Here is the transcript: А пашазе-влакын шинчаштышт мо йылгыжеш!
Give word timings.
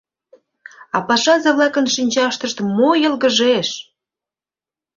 А 0.95 0.97
пашазе-влакын 1.07 1.85
шинчаштышт 1.95 2.57
мо 2.77 2.89
йылгыжеш! 3.03 3.69